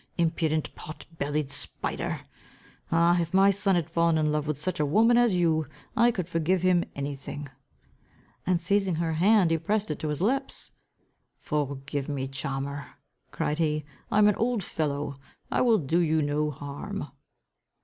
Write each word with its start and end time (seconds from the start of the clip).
Impudent, 0.17 0.73
pot 0.73 1.05
bellied 1.19 1.51
spider! 1.51 2.21
Ah, 2.91 3.21
if 3.21 3.35
my 3.35 3.51
son 3.51 3.75
had 3.75 3.87
fallen 3.87 4.17
in 4.17 4.31
love 4.31 4.47
with 4.47 4.59
such 4.59 4.79
a 4.79 4.85
woman 4.87 5.15
as 5.15 5.35
you, 5.35 5.67
I 5.95 6.09
could 6.09 6.27
forgive 6.27 6.63
him 6.63 6.85
any 6.95 7.15
thing." 7.15 7.49
And 8.43 8.59
seizing 8.59 8.95
her 8.95 9.13
hand 9.13 9.51
he 9.51 9.59
pressed 9.59 9.91
it 9.91 9.99
to 9.99 10.07
his 10.07 10.19
lips. 10.19 10.71
"Forgive 11.37 12.09
me, 12.09 12.27
charmer," 12.27 12.95
cried 13.29 13.59
he, 13.59 13.85
"I 14.09 14.17
am 14.17 14.27
an 14.27 14.33
old 14.37 14.63
fellow. 14.63 15.13
I 15.51 15.61
will 15.61 15.77
do 15.77 15.99
you 15.99 16.23
no 16.23 16.49
harm." 16.49 17.05